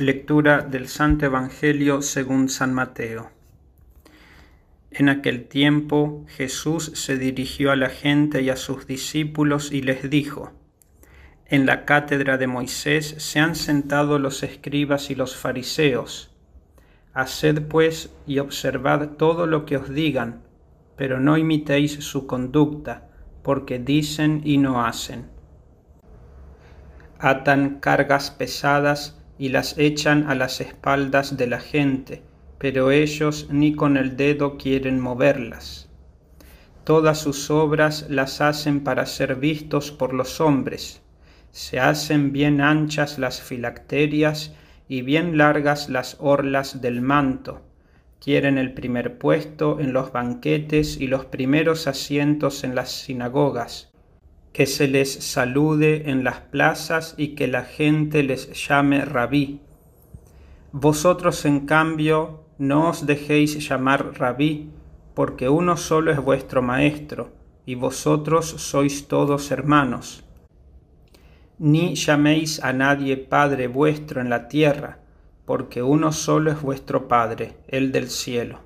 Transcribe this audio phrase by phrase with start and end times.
[0.00, 3.30] Lectura del Santo Evangelio según San Mateo.
[4.90, 10.08] En aquel tiempo Jesús se dirigió a la gente y a sus discípulos y les
[10.08, 10.52] dijo,
[11.44, 16.34] En la cátedra de Moisés se han sentado los escribas y los fariseos.
[17.12, 20.40] Haced pues y observad todo lo que os digan,
[20.96, 23.10] pero no imitéis su conducta,
[23.42, 25.26] porque dicen y no hacen.
[27.18, 32.22] Atan cargas pesadas y las echan a las espaldas de la gente,
[32.58, 35.88] pero ellos ni con el dedo quieren moverlas.
[36.84, 41.00] Todas sus obras las hacen para ser vistos por los hombres.
[41.52, 44.54] Se hacen bien anchas las filacterias
[44.88, 47.62] y bien largas las orlas del manto.
[48.20, 53.89] Quieren el primer puesto en los banquetes y los primeros asientos en las sinagogas
[54.52, 59.60] que se les salude en las plazas y que la gente les llame rabí.
[60.72, 64.70] Vosotros, en cambio, no os dejéis llamar rabí,
[65.14, 67.32] porque uno solo es vuestro maestro,
[67.66, 70.24] y vosotros sois todos hermanos.
[71.58, 74.98] Ni llaméis a nadie Padre vuestro en la tierra,
[75.44, 78.60] porque uno solo es vuestro Padre, el del cielo.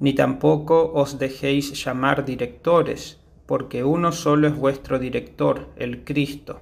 [0.00, 6.60] Ni tampoco os dejéis llamar directores, porque uno solo es vuestro director, el Cristo.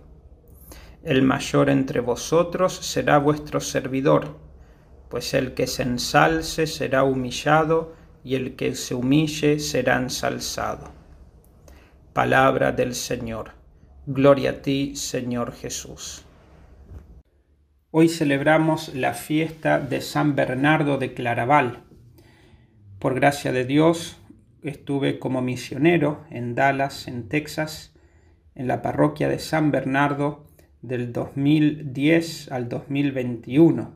[1.03, 4.37] El mayor entre vosotros será vuestro servidor,
[5.09, 10.92] pues el que se ensalce será humillado, y el que se humille será ensalzado.
[12.12, 13.53] Palabra del Señor.
[14.06, 16.25] Gloria a ti, Señor Jesús.
[17.92, 21.83] Hoy celebramos la fiesta de San Bernardo de Claraval.
[22.98, 24.20] Por gracia de Dios,
[24.62, 27.94] estuve como misionero en Dallas, en Texas,
[28.55, 30.47] en la parroquia de San Bernardo
[30.83, 33.94] del 2010 al 2021.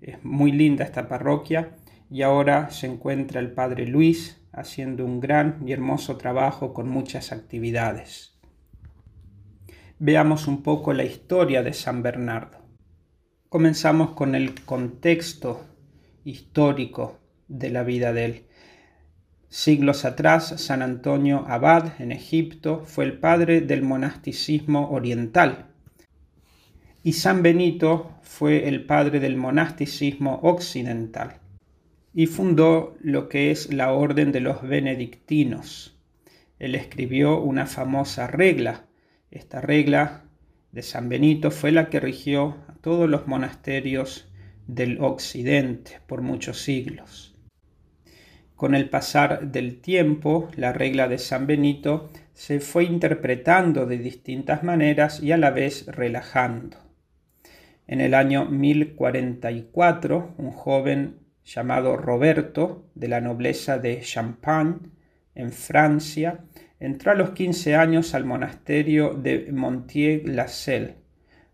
[0.00, 1.76] Es muy linda esta parroquia
[2.10, 7.32] y ahora se encuentra el Padre Luis haciendo un gran y hermoso trabajo con muchas
[7.32, 8.38] actividades.
[9.98, 12.58] Veamos un poco la historia de San Bernardo.
[13.48, 15.64] Comenzamos con el contexto
[16.24, 18.46] histórico de la vida de él.
[19.48, 25.66] Siglos atrás, San Antonio Abad, en Egipto, fue el padre del monasticismo oriental.
[27.02, 31.38] Y San Benito fue el padre del monasticismo occidental.
[32.12, 35.96] Y fundó lo que es la orden de los benedictinos.
[36.58, 38.86] Él escribió una famosa regla.
[39.30, 40.24] Esta regla
[40.72, 44.28] de San Benito fue la que rigió a todos los monasterios
[44.66, 47.33] del occidente por muchos siglos.
[48.56, 54.62] Con el pasar del tiempo, la regla de San Benito se fue interpretando de distintas
[54.62, 56.76] maneras y a la vez relajando.
[57.88, 64.76] En el año 1044, un joven llamado Roberto, de la nobleza de Champagne,
[65.34, 66.44] en Francia,
[66.78, 70.94] entró a los 15 años al monasterio de Montier-la-Selle.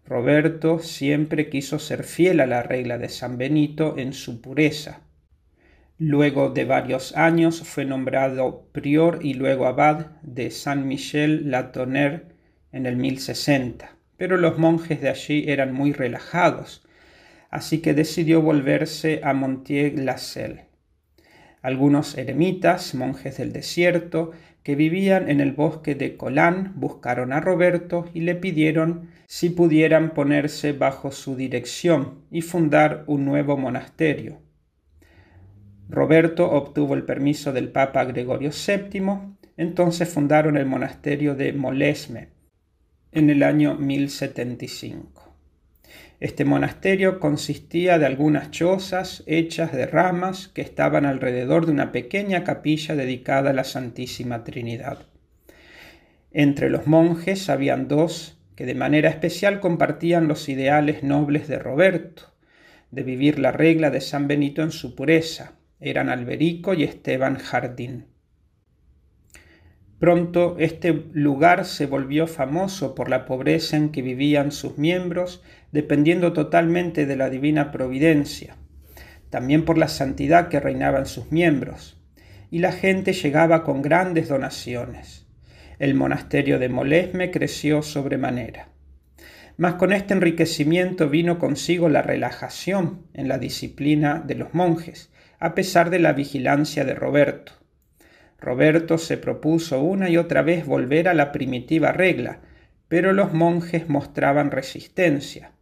[0.05, 5.01] Roberto siempre quiso ser fiel a la regla de San Benito en su pureza
[6.03, 12.23] Luego de varios años fue nombrado prior y luego abad de Saint Michel la Tonnerre
[12.73, 16.89] en el 1060, pero los monjes de allí eran muy relajados,
[17.51, 20.65] así que decidió volverse a Montier-la-Selle.
[21.61, 24.31] Algunos eremitas, monjes del desierto,
[24.63, 30.15] que vivían en el bosque de Colán, buscaron a Roberto y le pidieron si pudieran
[30.15, 34.39] ponerse bajo su dirección y fundar un nuevo monasterio.
[35.91, 39.03] Roberto obtuvo el permiso del Papa Gregorio VII,
[39.57, 42.29] entonces fundaron el monasterio de Molesme
[43.11, 45.35] en el año 1075.
[46.21, 52.45] Este monasterio consistía de algunas chozas hechas de ramas que estaban alrededor de una pequeña
[52.45, 55.09] capilla dedicada a la Santísima Trinidad.
[56.31, 62.33] Entre los monjes habían dos que de manera especial compartían los ideales nobles de Roberto,
[62.93, 68.07] de vivir la regla de San Benito en su pureza, eran Alberico y Esteban Jardín.
[69.99, 75.43] Pronto este lugar se volvió famoso por la pobreza en que vivían sus miembros,
[75.73, 78.57] dependiendo totalmente de la divina providencia,
[79.29, 82.03] también por la santidad que reinaba en sus miembros,
[82.51, 85.27] y la gente llegaba con grandes donaciones.
[85.79, 88.69] El monasterio de Molesme creció sobremanera.
[89.59, 95.55] Mas con este enriquecimiento vino consigo la relajación en la disciplina de los monjes, a
[95.55, 97.53] pesar de la vigilancia de Roberto.
[98.39, 102.41] Roberto se propuso una y otra vez volver a la primitiva regla,
[102.89, 105.53] pero los monjes mostraban resistencia.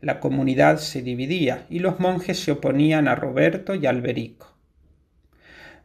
[0.00, 4.54] la comunidad se dividía y los monjes se oponían a Roberto y Alberico.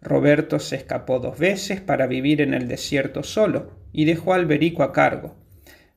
[0.02, 4.84] Roberto se escapó dos veces para vivir en el desierto solo y dejó a Alberico
[4.84, 5.38] a cargo,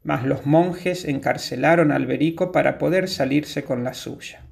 [0.04, 4.44] mas los monjes encarcelaron a Alberico para poder salirse con la suya.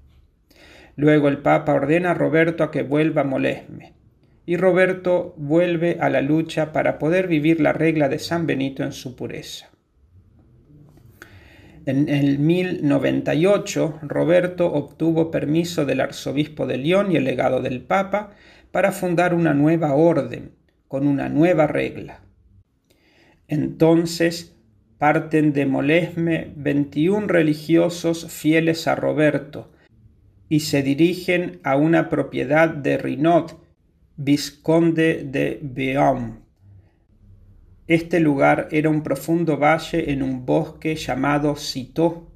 [1.01, 3.95] Luego el Papa ordena a Roberto a que vuelva a Molesme,
[4.45, 8.93] y Roberto vuelve a la lucha para poder vivir la regla de San Benito en
[8.93, 9.71] su pureza.
[11.87, 18.33] En el 1098, Roberto obtuvo permiso del arzobispo de León y el legado del Papa
[18.71, 20.53] para fundar una nueva orden,
[20.87, 22.21] con una nueva regla.
[23.49, 24.55] Entonces
[24.99, 29.71] parten de Molesme 21 religiosos fieles a Roberto
[30.51, 33.57] y se dirigen a una propiedad de Rinot,
[34.17, 36.41] vizconde de Beaune.
[37.87, 42.33] Este lugar era un profundo valle en un bosque llamado Citó,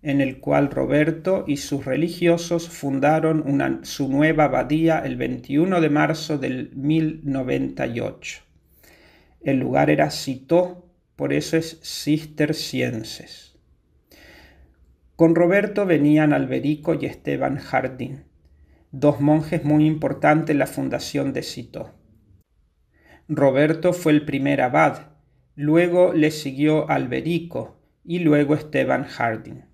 [0.00, 6.38] en el cual Roberto y sus religiosos fundaron su nueva abadía el 21 de marzo
[6.38, 8.42] del 1098.
[9.42, 13.58] El lugar era Citó, por eso es cistercienses.
[15.20, 18.24] Con Roberto venían Alberico y Esteban Jardín,
[18.90, 21.92] dos monjes muy importantes en la fundación de Citó.
[23.28, 25.08] Roberto fue el primer abad,
[25.56, 29.66] luego le siguió Alberico y luego Esteban Jardín.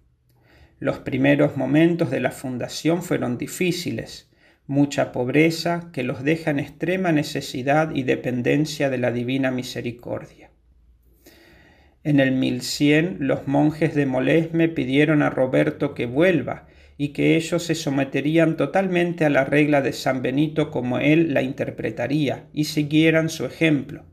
[0.80, 4.28] Los primeros momentos de la fundación fueron difíciles,
[4.66, 10.50] mucha pobreza que los deja en extrema necesidad y dependencia de la divina misericordia.
[12.06, 17.64] En el 1100 los monjes de Molesme pidieron a Roberto que vuelva y que ellos
[17.64, 23.28] se someterían totalmente a la regla de San Benito como él la interpretaría y siguieran
[23.28, 24.04] su ejemplo.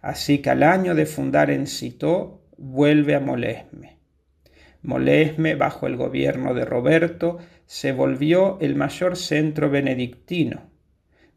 [0.00, 3.96] Así que al año de fundar en Citó vuelve a Molesme.
[4.82, 10.70] Molesme, bajo el gobierno de Roberto, se volvió el mayor centro benedictino,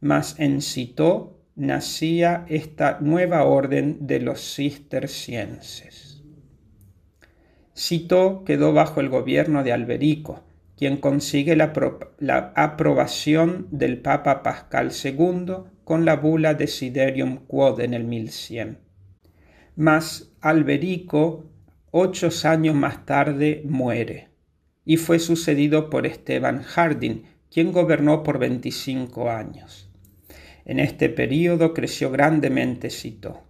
[0.01, 6.23] mas en Citó nacía esta nueva orden de los cistercienses.
[7.75, 10.43] Citó quedó bajo el gobierno de Alberico,
[10.77, 11.73] quien consigue la,
[12.19, 18.79] la, aprobación del Papa Pascal II con la bula Desiderium Quod en el 1100.
[19.75, 21.45] Mas Alberico
[21.91, 24.29] ocho años más tarde muere
[24.83, 29.92] y fue sucedido por Esteban Harding, quien gobernó por 25 años.
[30.65, 33.43] En este período creció grandemente Cito.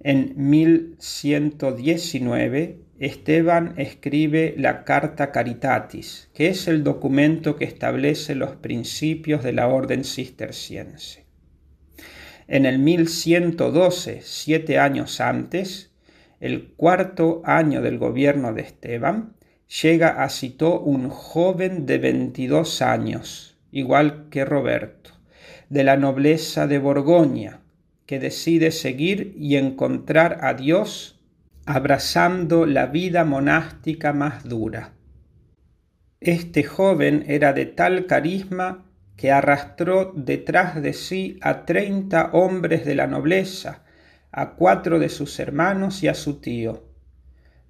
[0.00, 9.44] En 1119, Esteban escribe la Carta Caritatis, que es el documento que establece los principios
[9.44, 11.26] de la orden cisterciense.
[12.48, 15.92] En el 1112, siete años antes,
[16.40, 19.34] el cuarto año del gobierno de Esteban,
[19.82, 25.10] llega a Citó un joven de 22 años, igual que Roberto,
[25.68, 27.60] de la nobleza de Borgoña,
[28.06, 31.20] que decide seguir y encontrar a Dios
[31.66, 34.92] abrazando la vida monástica más dura.
[36.20, 38.84] Este joven era de tal carisma
[39.16, 43.82] que arrastró detrás de sí a treinta hombres de la nobleza,
[44.30, 46.84] a cuatro de sus hermanos y a su tío.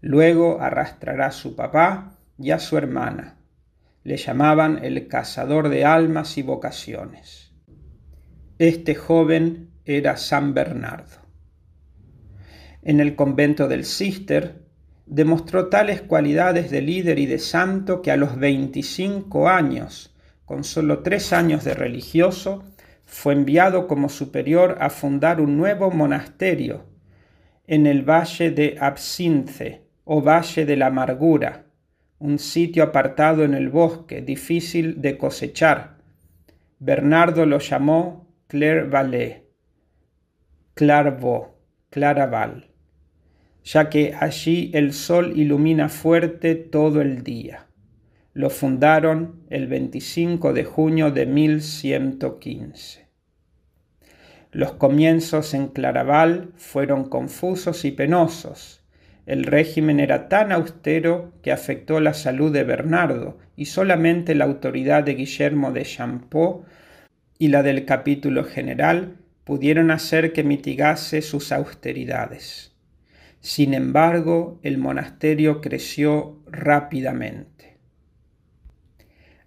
[0.00, 3.38] Luego arrastrará a su papá y a su hermana.
[4.04, 7.45] Le llamaban el cazador de almas y vocaciones.
[8.58, 11.19] Este joven era San Bernardo.
[12.81, 14.63] En el convento del Cister
[15.05, 21.01] demostró tales cualidades de líder y de santo que a los 25 años, con solo
[21.01, 22.65] tres años de religioso,
[23.05, 26.86] fue enviado como superior a fundar un nuevo monasterio
[27.67, 31.67] en el valle de Absinthe o Valle de la Amargura,
[32.19, 35.98] un sitio apartado en el bosque, difícil de cosechar.
[36.79, 39.43] Bernardo lo llamó Clairvalet,
[40.74, 41.48] Clarvaux,
[41.91, 42.70] Claraval,
[43.65, 47.67] ya que allí el sol ilumina fuerte todo el día.
[48.34, 53.08] Lo fundaron el 25 de junio de 1115.
[54.53, 58.81] Los comienzos en Claraval fueron confusos y penosos.
[59.26, 65.03] El régimen era tan austero que afectó la salud de Bernardo y solamente la autoridad
[65.03, 66.65] de Guillermo de Champeau
[67.38, 72.72] y la del capítulo general pudieron hacer que mitigase sus austeridades.
[73.40, 77.78] Sin embargo, el monasterio creció rápidamente.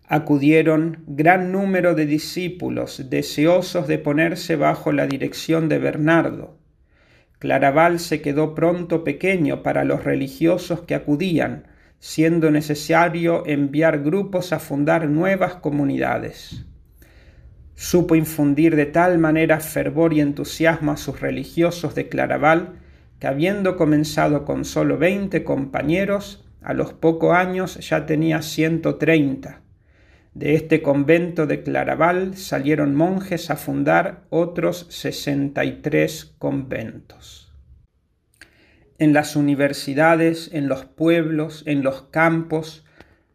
[0.08, 6.58] Acudieron gran número de discípulos deseosos de ponerse bajo la dirección de Bernardo.
[7.38, 11.68] Claraval se quedó pronto pequeño para los religiosos que acudían,
[12.00, 16.69] siendo necesario enviar grupos a fundar nuevas comunidades.
[17.82, 22.74] Supo infundir de tal manera fervor y entusiasmo a sus religiosos de Claraval
[23.20, 29.62] que habiendo comenzado con solo veinte compañeros, a los pocos años ya tenía ciento treinta.
[30.34, 37.54] De este convento de Claraval salieron monjes a fundar otros sesenta y tres conventos.
[38.98, 42.86] En las universidades, en los pueblos, en los campos,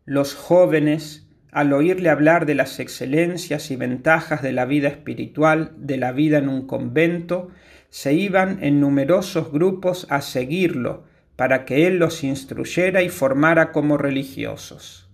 [0.05, 1.24] los jóvenes,
[1.54, 6.38] al oírle hablar de las excelencias y ventajas de la vida espiritual, de la vida
[6.38, 7.49] en un convento,
[7.90, 11.04] se iban en numerosos grupos a seguirlo,
[11.37, 15.08] para que él los instruyera y formara como religiosos.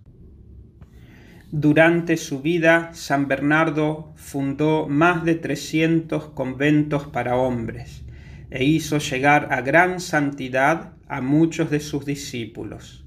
[1.51, 8.03] Durante su vida, San Bernardo fundó más de trescientos conventos para hombres
[8.49, 13.05] e hizo llegar a gran santidad a muchos de sus discípulos.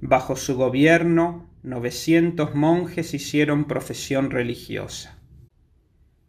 [0.00, 5.18] Bajo su gobierno, novecientos monjes hicieron profesión religiosa.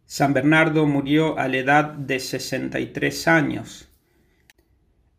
[0.06, 3.90] San Bernardo murió a la edad de 63 años.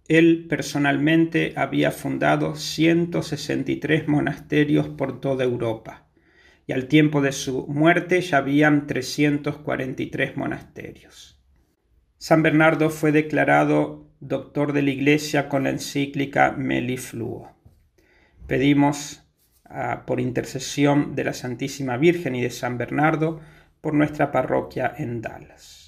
[0.07, 6.07] Él personalmente había fundado 163 monasterios por toda Europa
[6.65, 11.39] y al tiempo de su muerte ya habían 343 monasterios.
[12.17, 17.55] San Bernardo fue declarado doctor de la Iglesia con la encíclica Melifluo.
[18.47, 19.26] Pedimos
[20.05, 23.39] por intercesión de la Santísima Virgen y de San Bernardo
[23.81, 25.86] por nuestra parroquia en Dallas.